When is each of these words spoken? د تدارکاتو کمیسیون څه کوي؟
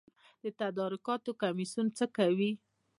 د 0.43 0.45
تدارکاتو 0.59 1.31
کمیسیون 1.41 1.87
څه 1.97 2.05
کوي؟ 2.17 2.51